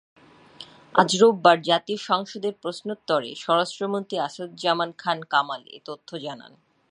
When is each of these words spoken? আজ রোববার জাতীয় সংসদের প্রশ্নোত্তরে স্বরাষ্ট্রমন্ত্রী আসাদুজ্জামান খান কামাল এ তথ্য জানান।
আজ 0.95 1.09
রোববার 1.21 1.57
জাতীয় 1.61 1.99
সংসদের 2.09 2.53
প্রশ্নোত্তরে 2.61 3.29
স্বরাষ্ট্রমন্ত্রী 3.35 4.15
আসাদুজ্জামান 4.19 4.89
খান 4.97 5.19
কামাল 5.23 5.61
এ 5.67 5.79
তথ্য 5.85 6.09
জানান। 6.17 6.51